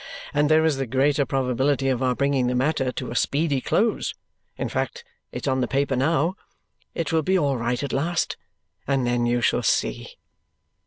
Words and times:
And 0.33 0.49
there 0.49 0.65
is 0.65 0.77
the 0.77 0.87
greater 0.87 1.27
probability 1.27 1.87
of 1.87 2.01
our 2.01 2.15
bringing 2.15 2.47
the 2.47 2.55
matter 2.55 2.91
to 2.91 3.11
a 3.11 3.15
speedy 3.15 3.61
close; 3.61 4.15
in 4.57 4.67
fact, 4.67 5.03
it's 5.31 5.47
on 5.47 5.61
the 5.61 5.67
paper 5.67 5.95
now. 5.95 6.33
It 6.95 7.11
will 7.13 7.21
be 7.21 7.37
all 7.37 7.55
right 7.55 7.83
at 7.83 7.93
last, 7.93 8.35
and 8.87 9.05
then 9.05 9.27
you 9.27 9.41
shall 9.41 9.61
see!" 9.61 10.17